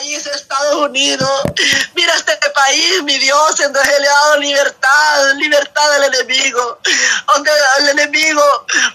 [0.00, 1.42] país, Estados Unidos.
[1.94, 6.78] Mira este país, mi Dios, en donde le ha dado libertad, libertad al enemigo.
[7.26, 8.42] Donde el enemigo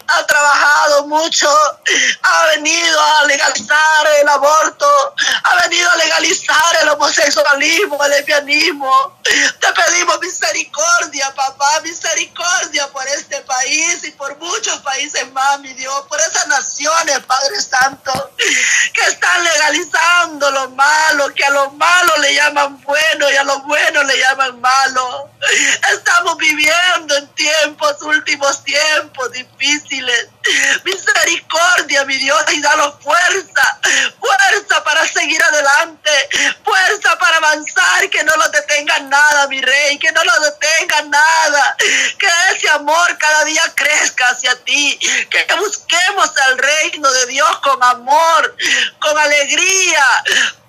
[0.07, 1.49] ha trabajado mucho,
[2.23, 9.19] ha venido a legalizar el aborto, ha venido a legalizar el homosexualismo, el lesbianismo.
[9.23, 16.05] Te pedimos misericordia, papá, misericordia por este país y por muchos países más, mi Dios,
[16.07, 22.33] por esas naciones, Padre Santo, que están legalizando lo malo, que a lo malo le
[22.33, 25.29] llaman bueno y a lo bueno le llaman malo.
[25.93, 30.29] Estamos viviendo en tiempos, últimos tiempos difíciles.
[30.83, 33.79] Misericordia, mi Dios, y danos fuerza,
[34.19, 36.11] fuerza para seguir adelante,
[36.63, 41.75] fuerza para avanzar, que no lo detenga nada, mi rey, que no lo detenga nada,
[41.77, 47.83] que ese amor cada día crezca hacia ti, que busquemos al reino de Dios con
[47.83, 48.55] amor,
[48.99, 50.05] con alegría,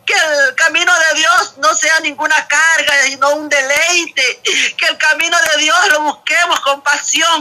[0.06, 4.40] que el camino de Dios no sea ninguna carga, sino un deleite,
[4.76, 6.80] que el camino de Dios lo busquemos con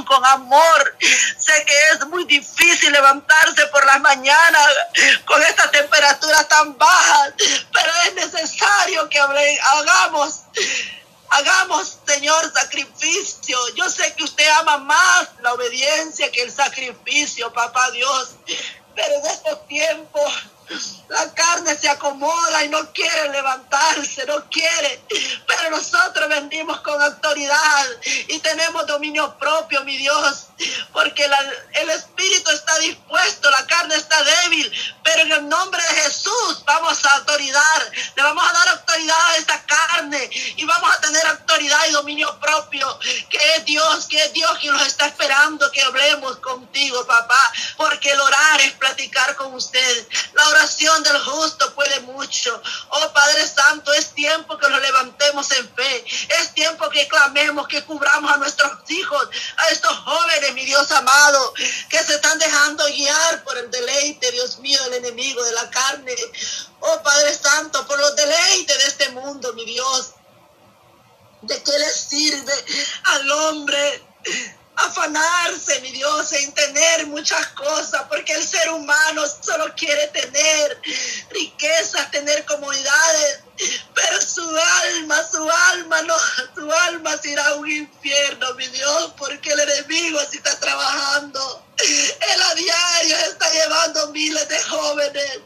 [0.04, 0.98] con amor.
[1.38, 4.68] Sé que es muy difícil levantarse por las mañanas
[5.26, 7.34] con estas temperaturas tan bajas,
[7.72, 10.42] pero es necesario que hagamos
[11.30, 13.58] Hagamos, Señor, sacrificio.
[13.76, 18.36] Yo sé que usted ama más la obediencia que el sacrificio, papá Dios.
[18.96, 20.32] Pero en estos tiempos
[21.10, 25.02] la carne se acomoda y no quiere levantarse, no quiere.
[25.48, 27.86] Pero nosotros vendimos con autoridad
[28.28, 30.48] y tenemos dominio propio, mi Dios.
[30.92, 31.30] Porque
[31.74, 34.72] el espíritu está dispuesto, la carne está débil.
[35.04, 37.92] Pero en el nombre de Jesús vamos a autoridad.
[38.16, 41.26] Le vamos a dar autoridad a esta carne y vamos a tener
[41.86, 43.00] autoridad y dominio propio.
[43.30, 47.40] Que es Dios, que es Dios quien nos está esperando que hablemos contigo, papá.
[47.78, 50.08] Porque el orar es platicar con usted.
[50.34, 52.62] La oración del justo puede mucho.
[52.90, 56.06] Oh Padre Santo, es tiempo que nos levantemos en fe.
[56.40, 61.54] Es tiempo que clamemos, que cubramos a nuestros hijos, a estos jóvenes, mi Dios amado,
[61.90, 66.16] que se están dejando guiar por el deleite, Dios mío, del enemigo de la carne.
[66.80, 70.15] Oh Padre Santo, por los deleites de este mundo, mi Dios.
[71.48, 72.54] ¿De qué le sirve
[73.04, 74.02] al hombre
[74.78, 80.82] afanarse, mi Dios, en tener muchas cosas, porque el ser humano solo quiere tener
[81.30, 83.40] riquezas, tener comodidades,
[83.94, 86.16] pero su alma, su alma no,
[86.56, 91.66] su alma se irá un infierno, mi Dios, porque el enemigo así está trabajando.
[91.78, 95.40] Él a diario está llevando miles de jóvenes.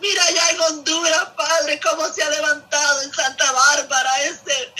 [0.00, 4.72] Mira ya en Honduras, Padre, cómo se ha levantado en Santa Bárbara ese,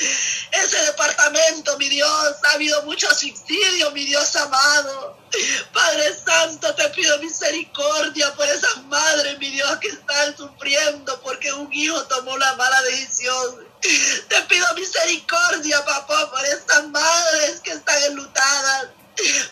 [0.53, 2.37] ese departamento, mi Dios.
[2.45, 5.19] Ha habido mucho suicidio, mi Dios amado.
[5.73, 11.73] Padre Santo, te pido misericordia por esas madres, mi Dios, que están sufriendo porque un
[11.73, 13.69] hijo tomó la mala decisión.
[13.81, 18.89] Te pido misericordia, papá, por estas madres que están enlutadas.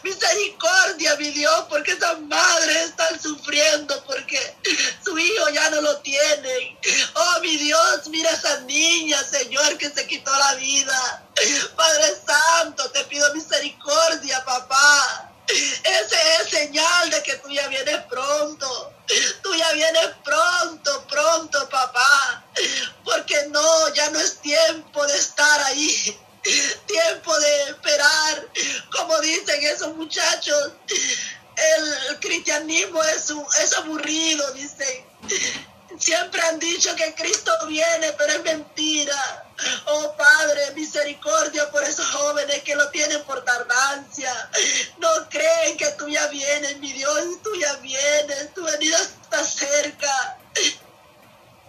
[0.02, 4.56] Misericordia, mi Dios, porque esas madres están sufriendo porque
[5.04, 6.78] su hijo ya no lo tienen.
[7.14, 11.26] Oh, mi Dios, mira a esa niña, Señor, que se quitó la vida.
[11.76, 15.30] Padre Santo, te pido misericordia, papá.
[15.48, 18.92] Ese es señal de que tú ya vienes pronto.
[19.42, 22.44] Tú ya vienes pronto, pronto, papá.
[23.04, 26.18] Porque no, ya no es tiempo de estar ahí
[26.86, 27.74] tiempo de
[29.28, 30.72] dicen esos muchachos.
[31.56, 35.04] El cristianismo es, es aburrido, dicen.
[35.98, 39.46] Siempre han dicho que Cristo viene, pero es mentira.
[39.86, 44.50] Oh Padre, misericordia por esos jóvenes que lo tienen por tardancia.
[44.98, 48.54] No creen que tú ya vienes, mi Dios, tú ya vienes.
[48.54, 50.38] Tu venida está cerca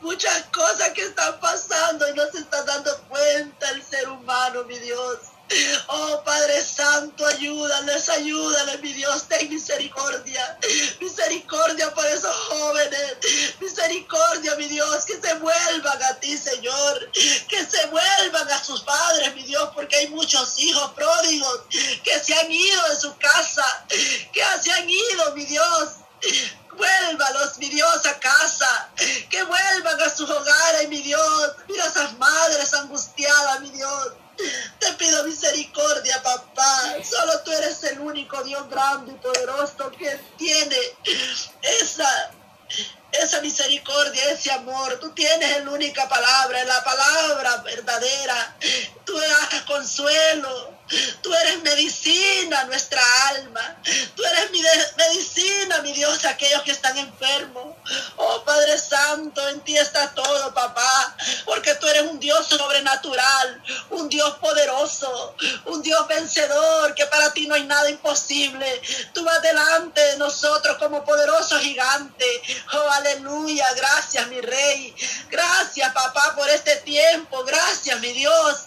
[0.02, 4.78] muchas cosas que están pasando y no se está dando cuenta el ser humano, mi
[4.80, 5.20] Dios.
[5.88, 10.58] Oh Padre Santo, ayúdales, ayúdales, mi Dios, ten misericordia.
[11.00, 13.18] Misericordia por esos jóvenes.
[13.60, 17.12] Misericordia, mi Dios, que se vuelvan a ti, Señor.
[17.12, 21.62] Que se vuelvan a sus padres, mi Dios, porque hay muchos hijos pródigos
[22.04, 25.90] que se han ido de su casa, que se han ido, mi Dios
[26.80, 28.90] Vuélvalos, mi Dios, a casa.
[29.30, 31.52] Que vuelvan a su hogar, ay, mi Dios.
[31.68, 34.14] Mira esas madres angustiadas, mi Dios.
[34.80, 36.96] Te pido misericordia, papá.
[37.04, 40.78] Solo tú eres el único Dios grande y poderoso que tiene
[41.62, 42.32] esa,
[43.12, 48.56] esa misericordia, ese amor tú tienes la única palabra, la palabra verdadera.
[49.04, 49.62] Tú das
[51.22, 53.78] Tú eres medicina, nuestra alma.
[54.16, 54.62] Tú eres mi
[54.98, 57.76] medicina, mi Dios, aquellos que están enfermos.
[58.18, 61.16] Oh Padre Santo, en ti está todo, papá.
[61.46, 65.36] Porque tú eres un Dios sobrenatural, un Dios poderoso,
[65.66, 68.82] un Dios vencedor, que para ti no hay nada imposible.
[69.14, 72.42] Tú vas delante de nosotros como poderoso gigante.
[72.74, 73.72] Oh, aleluya.
[73.76, 74.96] Gracias, mi rey.
[75.30, 77.44] Gracias, papá, por este tiempo.
[77.44, 78.66] Gracias, mi Dios.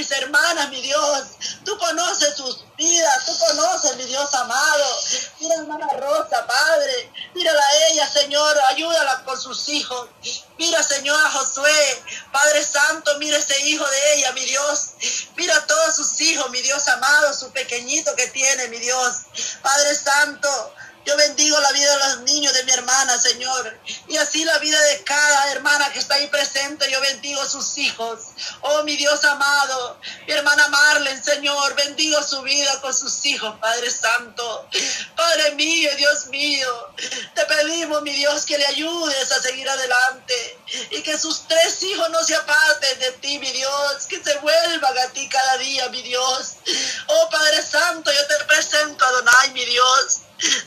[0.00, 1.24] Mis hermanas, mi Dios.
[1.62, 4.98] Tú conoces sus vidas, tú conoces, mi Dios amado.
[5.38, 7.12] Mira, hermana Rosa, Padre.
[7.34, 8.56] Mírala a ella, Señor.
[8.70, 10.08] Ayúdala con sus hijos.
[10.56, 12.02] Mira, Señor, a Josué.
[12.32, 14.92] Padre Santo, mira ese hijo de ella, mi Dios.
[15.36, 19.16] Mira todos sus hijos, mi Dios amado, su pequeñito que tiene, mi Dios.
[19.60, 20.74] Padre Santo.
[21.04, 23.78] Yo bendigo la vida de los niños de mi hermana, Señor.
[24.08, 26.90] Y así la vida de cada hermana que está ahí presente.
[26.90, 28.20] Yo bendigo sus hijos.
[28.60, 29.98] Oh, mi Dios amado.
[30.26, 31.74] Mi hermana Marlen, Señor.
[31.74, 34.68] Bendigo su vida con sus hijos, Padre Santo.
[35.16, 36.68] Padre mío, Dios mío.
[37.34, 40.58] Te pedimos, mi Dios, que le ayudes a seguir adelante.
[40.90, 44.06] Y que sus tres hijos no se aparten de ti, mi Dios.
[44.06, 46.56] Que se vuelvan a ti cada día, mi Dios.
[47.06, 50.20] Oh, Padre Santo, yo te presento a Donai, mi Dios.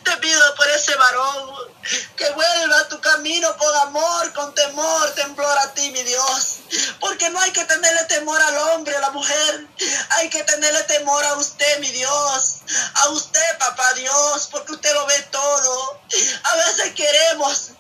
[0.04, 1.74] Te pido por ese varón
[2.16, 6.60] que vuelva a tu camino con amor, con temor, temblor a ti, mi Dios.
[7.00, 9.68] Porque no hay que tenerle temor al hombre, a la mujer.
[10.12, 12.58] Hay que tenerle temor a usted, mi Dios.
[12.94, 16.02] A usted, papá Dios, porque usted lo ve todo.
[16.44, 17.72] A veces queremos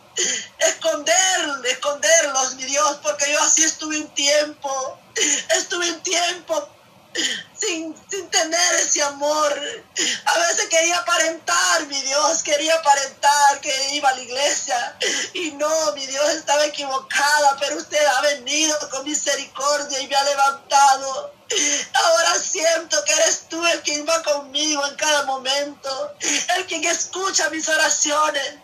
[0.60, 5.00] esconder, esconderlos, mi Dios, porque yo así estuve un tiempo.
[5.50, 6.70] Estuve un tiempo
[7.66, 7.94] sin,
[8.30, 9.52] tener ese amor.
[10.26, 14.98] A veces quería aparentar, mi Dios, quería aparentar que iba a la iglesia.
[15.34, 20.24] Y no, mi Dios estaba equivocada, pero usted ha venido con misericordia y me ha
[20.24, 21.34] levantado.
[21.94, 26.16] Ahora siento que eres tú el quien va conmigo en cada momento,
[26.58, 28.56] el quien escucha mis oraciones.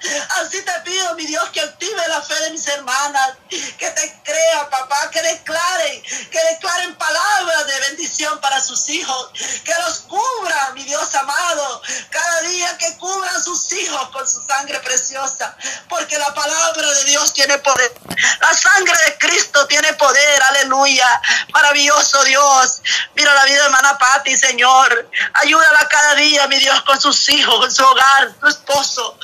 [0.42, 4.69] Así te pido, mi Dios, que active la fe de mis hermanas, que te crea,
[4.69, 9.30] papá, que declaren, que declaren palabras de bendición para sus hijos,
[9.64, 14.80] que los cubra, mi Dios amado, cada día que cubran sus hijos con su sangre
[14.80, 15.56] preciosa,
[15.88, 17.94] porque la palabra de Dios tiene poder.
[18.42, 21.22] La sangre de Cristo tiene poder, aleluya.
[21.54, 22.82] Maravilloso Dios.
[23.16, 25.10] Mira la vida de hermana Patti, Señor.
[25.36, 29.18] Ayúdala cada día, mi Dios, con sus hijos, con su hogar, su esposo.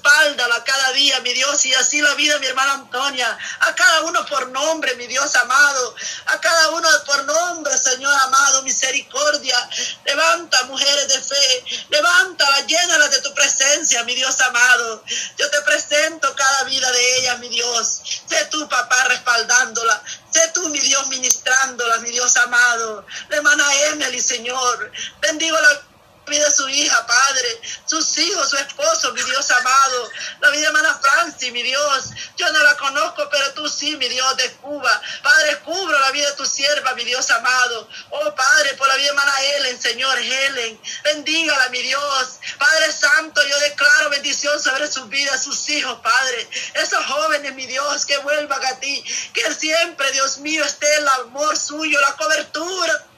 [0.00, 3.38] Respáldala cada día, mi Dios, y así la vida mi hermana Antonia.
[3.60, 5.94] A cada uno por nombre, mi Dios amado.
[6.26, 9.68] A cada uno por nombre, Señor amado, misericordia.
[10.06, 11.64] Levanta, mujeres de fe.
[11.90, 15.04] Levántalas, llénalas de tu presencia, mi Dios amado.
[15.36, 18.00] Yo te presento cada vida de ellas, mi Dios.
[18.26, 20.02] Sé tu papá respaldándola.
[20.30, 23.04] Sé tú, mi Dios, ministrándola, mi Dios amado.
[23.28, 24.92] La hermana Emily, Señor.
[25.20, 25.89] Bendigo la
[26.30, 30.10] vida de su hija, Padre, sus hijos, su esposo, mi Dios amado,
[30.40, 34.36] la vida hermana Francis, mi Dios, yo no la conozco, pero tú sí, mi Dios
[34.36, 38.88] de Cuba, Padre, cubro la vida de tu sierva, mi Dios amado, oh Padre, por
[38.88, 44.90] la vida hermana Helen, Señor, Helen, bendígala, mi Dios, Padre Santo, yo declaro bendición sobre
[44.90, 49.04] sus vidas, sus hijos, Padre, esos jóvenes, mi Dios, que vuelvan a ti,
[49.34, 53.09] que siempre, Dios mío, esté el amor suyo, la cobertura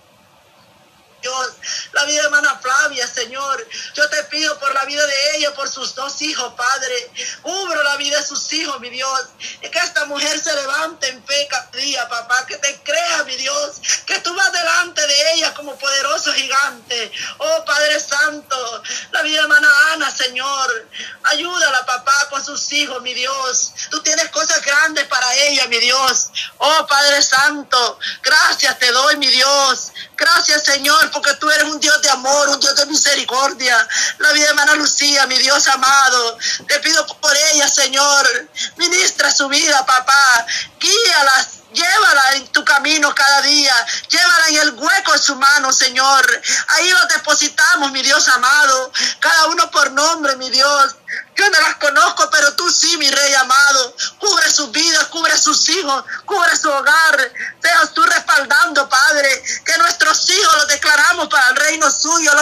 [1.22, 1.52] Dios.
[1.92, 3.66] La vida de hermana Flavia, Señor.
[3.94, 7.10] Yo te pido por la vida de ella, por sus dos hijos, Padre.
[7.40, 9.24] Cubro la vida de sus hijos, mi Dios.
[9.62, 12.44] Y que esta mujer se levante en fe cada día, papá.
[12.46, 13.80] Que te crea, mi Dios.
[14.04, 17.12] Que tú vas delante de ella como poderoso gigante.
[17.38, 18.82] Oh, Padre Santo.
[19.12, 20.88] La vida de hermana Ana, Señor.
[21.24, 23.72] Ayúdala, papá, con sus hijos, mi Dios.
[23.90, 26.30] Tú tienes cosas grandes para ella, mi Dios.
[26.58, 27.98] Oh, Padre Santo.
[28.22, 29.92] Gracias te doy, mi Dios.
[30.16, 33.88] Gracias, Señor porque tú eres un Dios de amor, un Dios de misericordia.
[34.18, 38.48] La vida de hermana Lucía, mi Dios amado, te pido por ella, Señor.
[38.76, 40.46] Ministra su vida, papá.
[40.80, 43.74] Guíala, Llévala en tu camino cada día.
[44.08, 46.42] Llévala en el hueco de su mano, Señor.
[46.68, 48.92] Ahí lo depositamos, mi Dios amado.
[49.20, 50.96] Cada uno por nombre, mi Dios.
[51.34, 53.96] Yo no las conozco, pero tú sí, mi rey amado.
[54.18, 57.32] Cubre sus vidas, cubre sus hijos, cubre su hogar.
[57.62, 62.32] Seas tú respaldando, Padre, que nuestros hijos los declaramos para el reino suyo.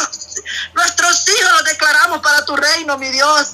[0.75, 3.49] nuestros hijos los declaramos para tu reino, mi Dios.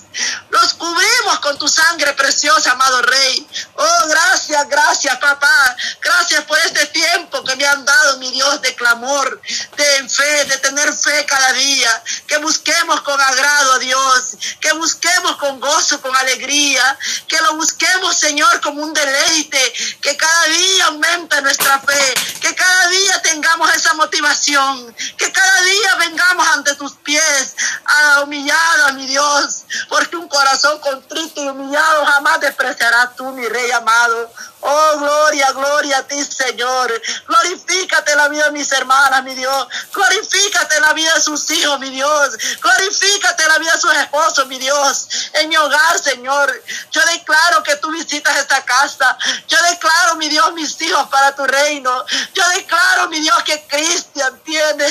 [0.49, 3.47] Los cubrimos con tu sangre preciosa, amado Rey.
[3.75, 5.77] Oh, gracias, gracias, papá.
[6.01, 9.41] Gracias por este tiempo que me han dado, mi Dios, de clamor,
[9.77, 10.76] de fe, de tener
[11.07, 16.99] fe cada día, que busquemos con agrado a Dios, que busquemos con gozo, con alegría,
[17.29, 19.73] que lo busquemos, Señor, como un deleite,
[20.03, 25.95] que cada día aumente nuestra fe, que cada día tengamos esa motivación, que cada día
[26.01, 32.05] vengamos ante tus pies, a humillado a mi Dios, porque un corazón contrito y humillado
[32.05, 34.31] jamás despreciarás tú, mi Rey amado.
[34.69, 36.91] Oh, gloria, gloria a ti, Señor.
[37.29, 39.69] Glorifícate la vida de mis hermanas, mi Dios.
[39.93, 42.31] Glorifícate la vida de sus hijos, mi Dios.
[42.61, 45.07] Glorifícate la vida de sus esposos, mi Dios.
[45.35, 46.63] En mi hogar, Señor.
[46.91, 49.17] Yo declaro que tú visitas esta casa.
[49.47, 52.05] Yo declaro, mi Dios, mis hijos para tu reino.
[52.35, 54.87] Yo declaro, mi Dios, que Cristian tiene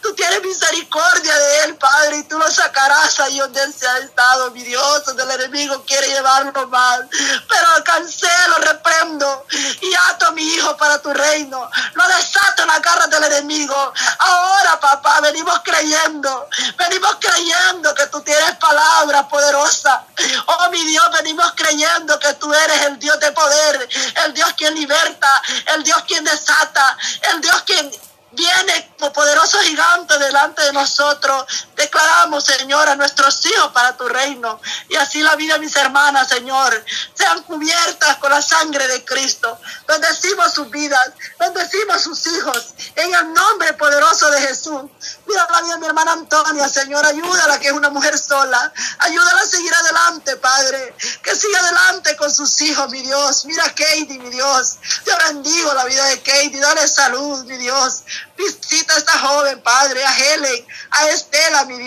[0.00, 3.98] Tú tienes misericordia de él, Padre, y tú lo sacarás ahí donde él se ha
[3.98, 7.08] estado, mi Dios, donde el enemigo quiere llevarlo mal.
[7.10, 9.46] Pero cancelo, reprendo
[9.80, 11.70] y ato a mi hijo para tu reino.
[11.94, 13.92] Lo desato en la garra del enemigo.
[14.18, 20.04] Ahora, papá, venimos creyendo, venimos creyendo que tú tienes palabra poderosa.
[20.46, 23.88] Oh, mi Dios, venimos creyendo que tú eres el Dios de poder,
[24.24, 25.42] el Dios quien liberta,
[25.74, 26.96] el Dios quien desata,
[27.32, 27.90] el Dios quien
[28.32, 31.44] viene como poderoso gigante delante de nosotros.
[31.92, 34.58] Declaramos, Señor, a nuestros hijos para tu reino.
[34.88, 36.82] Y así la vida de mis hermanas, Señor,
[37.12, 39.60] sean cubiertas con la sangre de Cristo.
[39.86, 42.74] Bendecimos sus vidas, bendecimos sus hijos.
[42.96, 44.84] En el nombre poderoso de Jesús.
[45.26, 47.04] Mira la vida de mi hermana Antonia, Señor.
[47.04, 48.72] Ayúdala, que es una mujer sola.
[49.00, 50.94] Ayúdala a seguir adelante, Padre.
[51.22, 53.44] Que siga adelante con sus hijos, mi Dios.
[53.44, 54.78] Mira Katie, mi Dios.
[55.04, 56.58] Yo bendigo la vida de Katie.
[56.58, 58.02] Dale salud, mi Dios.
[58.34, 61.81] Visita a esta joven, Padre, a Helen, a Estela, mi Dios.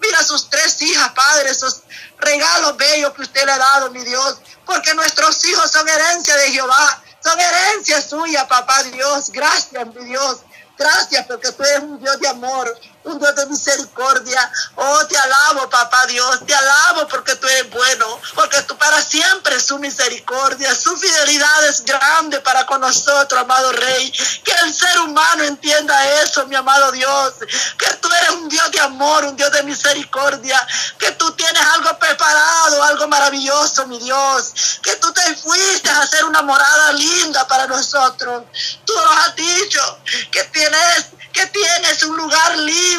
[0.00, 1.82] Mira a sus tres hijas, Padre, esos
[2.18, 4.38] regalos bellos que usted le ha dado, mi Dios.
[4.64, 7.02] Porque nuestros hijos son herencia de Jehová.
[7.22, 9.30] Son herencia suya, papá Dios.
[9.30, 10.38] Gracias, mi Dios.
[10.78, 14.52] Gracias porque tú eres un Dios de amor, un Dios de misericordia.
[14.74, 19.60] Oh, te alabo, papá Dios, te alabo porque tú eres bueno, porque tú para siempre
[19.60, 24.12] su misericordia, su fidelidad es grande para con nosotros, amado Rey.
[24.44, 27.34] Que el ser humano entienda eso, mi amado Dios,
[27.78, 30.60] que tú eres un Dios de amor, un Dios de misericordia,
[30.98, 36.24] que tú tienes algo preparado, algo maravilloso, mi Dios, que tú te fuiste a hacer
[36.24, 38.44] una morada linda para nosotros.
[38.84, 39.98] Tú nos has dicho
[40.30, 42.95] que tienes que tienes un lugar lindo,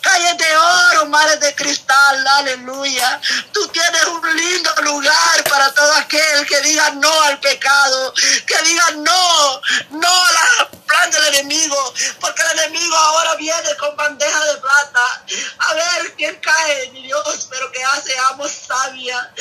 [0.00, 3.20] calles de oro, mares de cristal, aleluya.
[3.52, 8.14] Tú tienes un lindo lugar para todo aquel que diga no al pecado,
[8.46, 13.96] que diga no, no a la plan del enemigo, porque el enemigo ahora viene con
[13.96, 15.24] bandeja de plata.
[15.58, 19.32] A ver quién cae, mi Dios, pero que hace amo sabia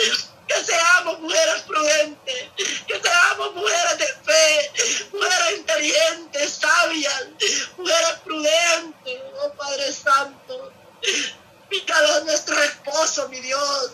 [0.47, 2.49] que seamos mujeres prudentes,
[2.87, 4.71] que seamos mujeres de fe,
[5.11, 7.25] mujeres inteligentes, sabias,
[7.77, 10.71] mujeres prudentes, oh Padre Santo.
[11.69, 13.91] Pícalo a nuestro esposo, mi Dios.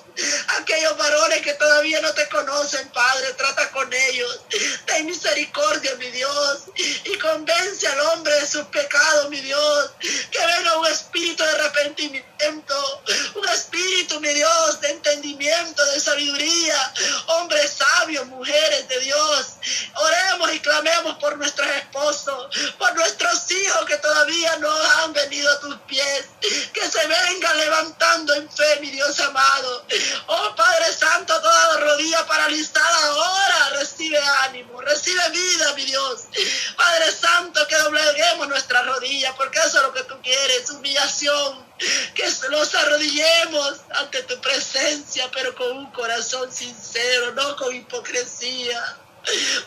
[0.60, 4.42] Aquellos varones que todavía no te conocen, Padre, trata con ellos.
[4.86, 6.64] Ten misericordia, mi Dios.
[6.76, 9.92] Y convence al hombre de sus pecados, mi Dios.
[10.00, 13.04] Que venga un espíritu de arrepentimiento.
[13.36, 16.94] Un espíritu, mi Dios, de entendimiento, de sabiduría.
[17.28, 19.48] Hombres sabios, mujeres de Dios.
[19.96, 25.60] Oremos y clamemos por nuestros esposos, por nuestros hijos que todavía no han venido a
[25.62, 26.26] tus pies.
[26.74, 29.86] Que se vengan levantando en fe, mi Dios amado.
[30.28, 31.40] Oh Padre Santo,
[32.26, 36.22] paralizada ahora recibe ánimo, recibe vida, mi Dios.
[36.76, 41.72] Padre Santo, que dobleguemos nuestra rodilla, porque eso es lo que tú quieres, humillación.
[42.14, 48.98] Que nos arrodillemos ante tu presencia, pero con un corazón sincero, no con hipocresía.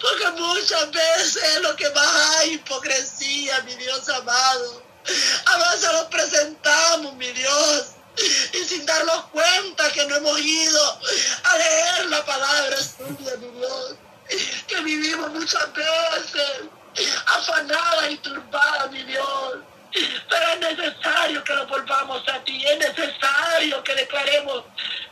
[0.00, 4.82] Porque muchas veces lo que más hay hipocresía, mi Dios amado.
[5.46, 11.00] A veces lo presentamos, mi Dios, y sin darnos cuenta que no hemos ido
[11.44, 13.96] a leer la palabra suya, mi Dios.
[14.66, 16.62] Que vivimos muchas veces
[17.26, 19.58] afanadas y turbadas, mi Dios.
[20.28, 24.64] Pero es necesario que lo volvamos a ti, es necesario que declaremos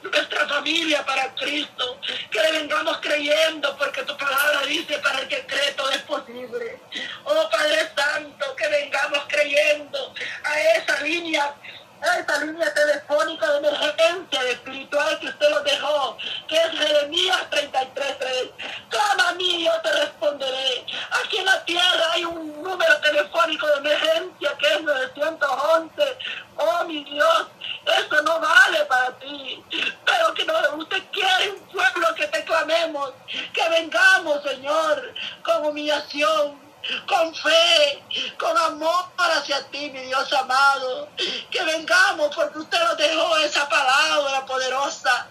[0.03, 5.47] nuestra familia para Cristo, que le vengamos creyendo, porque tu palabra dice, para el que
[5.47, 6.81] cree todo es posible.
[7.25, 11.55] Oh Padre Santo, que vengamos creyendo a esa línea
[12.03, 16.17] esa línea telefónica de emergencia espiritual que usted nos dejó,
[16.49, 18.51] que es Jeremías 33.3.
[18.89, 20.85] Clama a mí y yo te responderé.
[21.23, 26.19] Aquí en la tierra hay un número telefónico de emergencia que es 911.
[26.57, 27.47] Oh, mi Dios,
[27.87, 29.63] eso no vale para ti.
[29.71, 33.13] Pero que no, usted quiere un pueblo que te clamemos,
[33.53, 36.63] que vengamos, Señor, con humillación
[37.07, 38.03] con fe,
[38.39, 41.09] con amor hacia ti, mi Dios amado.
[41.51, 45.29] Que vengamos porque usted nos dejó esa palabra poderosa.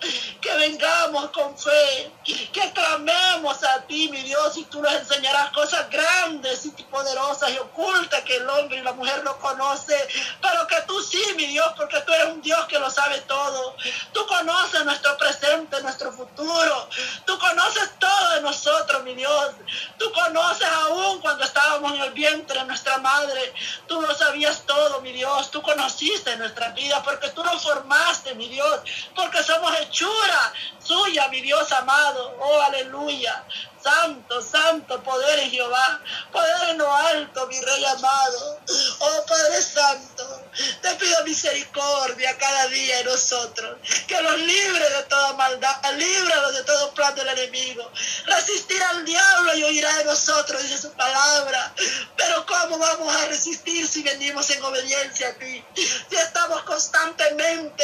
[0.51, 5.89] Que vengamos con fe, que clamemos a ti, mi Dios, y tú nos enseñarás cosas
[5.89, 9.95] grandes y poderosas y ocultas que el hombre y la mujer no conoce,
[10.41, 13.75] pero que tú sí, mi Dios, porque tú eres un Dios que lo sabe todo.
[14.11, 16.89] Tú conoces nuestro presente, nuestro futuro.
[17.25, 19.51] Tú conoces todo de nosotros, mi Dios.
[19.97, 23.53] Tú conoces aún cuando estábamos en el vientre de nuestra madre.
[23.87, 25.49] Tú lo sabías todo, mi Dios.
[25.49, 28.81] Tú conociste nuestra vida porque tú nos formaste, mi Dios.
[29.15, 30.40] Porque somos hechura
[30.79, 32.35] suya, mi Dios amado.
[32.39, 33.43] Oh, aleluya.
[33.83, 38.59] Santo, santo, poder en Jehová, poder en lo alto, mi Rey amado.
[38.99, 40.43] Oh Padre Santo,
[40.81, 46.63] te pido misericordia cada día en nosotros, que los libre de toda maldad, líbranos de
[46.63, 47.91] todo plan del enemigo.
[48.25, 51.73] Resistir al diablo y oirá de nosotros, dice su palabra.
[52.15, 55.63] Pero ¿cómo vamos a resistir si venimos en obediencia a ti?
[55.75, 57.83] Si estamos constantemente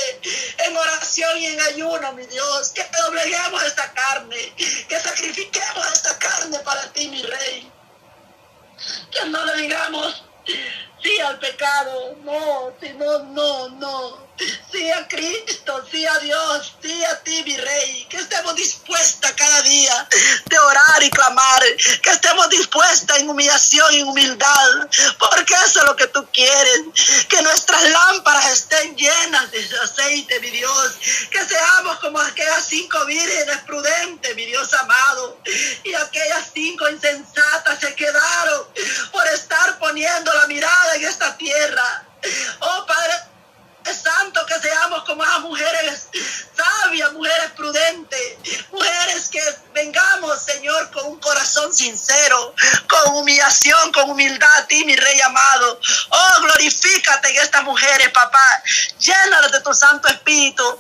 [0.60, 6.60] en oración y en ayuno, mi Dios, que dobleguemos esta carne, que sacrifiquemos esta carne
[6.60, 7.72] para ti, mi rey.
[9.12, 10.24] Que no le digamos
[11.02, 14.28] sí al pecado, no, no, no, no.
[14.72, 18.06] Sí a Cristo, sí a Dios, sí a ti, mi rey.
[18.08, 20.08] Que estemos dispuestas cada día
[20.46, 21.64] de orar y clamar.
[22.04, 24.88] Que estemos dispuestas en humillación y humildad.
[25.18, 26.82] Porque eso es lo que tú quieres.
[27.28, 30.94] Que nuestras lámparas estén llenas de aceite, mi Dios.
[31.32, 35.40] Que seamos como aquellas cinco vírgenes prudentes, mi Dios amado.
[36.88, 38.68] Cinco insensatas se quedaron
[39.12, 42.06] por estar poniendo la mirada en esta tierra.
[42.60, 43.14] Oh Padre
[43.94, 46.08] Santo, que seamos como esas mujeres
[46.56, 48.38] sabias, mujeres prudentes,
[48.72, 49.42] mujeres que
[49.74, 52.54] vengamos, Señor, con un corazón sincero,
[52.90, 55.80] con humillación, con humildad a ti, mi Rey amado.
[56.10, 58.64] Oh, glorifícate en estas mujeres, papá.
[59.00, 60.80] Llénalos de tu Santo Espíritu.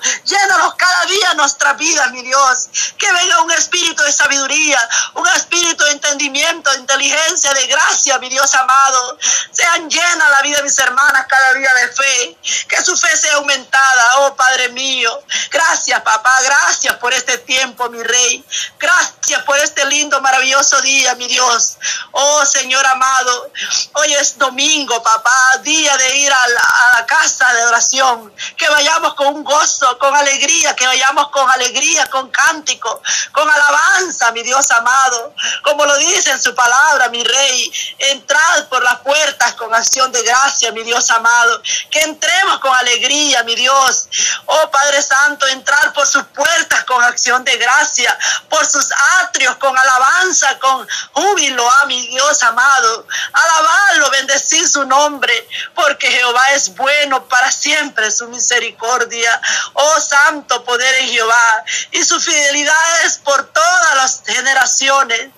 [1.07, 2.69] Día nuestra vida, mi Dios.
[2.97, 4.79] Que venga un espíritu de sabiduría,
[5.13, 9.17] un espíritu de entendimiento, de inteligencia, de gracia, mi Dios amado.
[9.51, 12.37] Sean llenas la vida de mis hermanas cada día de fe.
[12.67, 15.11] Que su fe sea aumentada, oh Padre mío.
[15.49, 16.41] Gracias, papá.
[16.43, 18.43] Gracias por este tiempo, mi Rey.
[18.77, 21.77] Gracias por este lindo, maravilloso día, mi Dios.
[22.11, 23.51] Oh Señor amado,
[23.93, 28.33] hoy es domingo, papá, día de ir a la, casa de oración.
[28.57, 30.96] Que vayamos con un gozo, con alegría, que vayamos
[31.31, 35.33] con alegría, con cántico, con alabanza, mi Dios amado.
[35.63, 40.21] Como lo dice en su palabra, mi Rey, entrad por las puertas con acción de
[40.23, 41.61] gracia, mi Dios amado.
[41.91, 44.07] Que entremos con alegría, mi Dios.
[44.45, 48.17] Oh Padre Santo, entrar por sus puertas con acción de gracia,
[48.49, 48.89] por sus
[49.21, 53.07] atrios con alabanza, con júbilo a mi Dios amado.
[53.33, 59.41] Alabarlo, bendecir su nombre, porque Jehová es bueno para siempre, su misericordia.
[59.73, 65.29] Oh santo poder en Jehová, y su fidelidad es por todas las generaciones.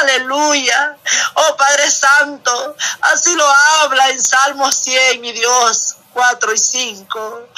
[0.00, 0.96] Aleluya.
[1.34, 5.96] Oh Padre Santo, así lo habla en Salmo 100, mi Dios.
[6.16, 7.48] 4 y 5.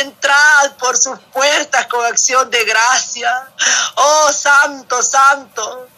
[0.00, 3.46] Entrad por sus puertas con acción de gracia.
[3.94, 5.88] Oh, santo, santo.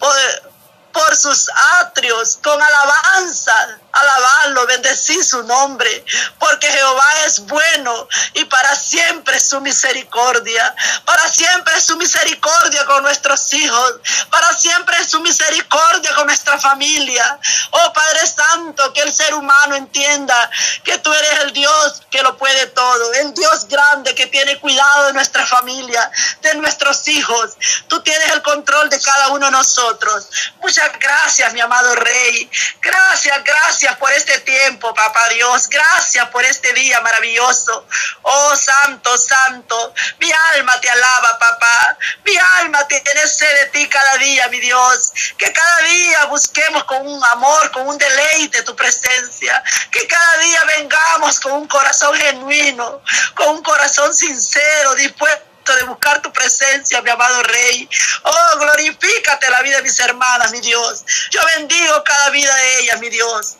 [0.00, 1.48] Por, sus
[1.80, 6.04] atrios con alabanza alabarlo, bendecir su nombre,
[6.38, 13.52] porque Jehová es bueno y para siempre su misericordia, para siempre su misericordia con nuestros
[13.52, 13.94] hijos,
[14.30, 17.38] para siempre su misericordia con nuestra familia.
[17.70, 20.50] Oh Padre Santo, que el ser humano entienda
[20.84, 25.06] que tú eres el Dios que lo puede todo, el Dios grande que tiene cuidado
[25.06, 26.10] de nuestra familia,
[26.42, 27.52] de nuestros hijos.
[27.88, 30.28] Tú tienes el control de cada uno de nosotros.
[30.60, 32.50] Muchas gracias, mi amado Rey.
[32.80, 35.68] Gracias, gracias Por este tiempo, papá Dios.
[35.68, 37.86] Gracias por este día maravilloso.
[38.22, 39.94] Oh, santo, santo.
[40.18, 41.98] Mi alma te alaba, papá.
[42.24, 45.12] Mi alma tiene sed de ti cada día, mi Dios.
[45.36, 49.62] Que cada día busquemos con un amor, con un deleite tu presencia.
[49.90, 53.02] Que cada día vengamos con un corazón genuino,
[53.34, 57.88] con un corazón sincero, dispuesto de buscar tu presencia, mi amado Rey.
[58.22, 61.04] Oh, glorifícate la vida de mis hermanas, mi Dios.
[61.30, 63.56] Yo bendigo cada vida de ellas, mi Dios.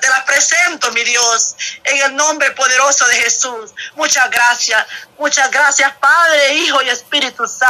[0.00, 3.72] te las presento, mi Dios, en el nombre poderoso de Jesús.
[3.94, 4.86] Muchas gracias.
[5.18, 7.60] Muchas gracias, Padre, Hijo y Espíritu Santo.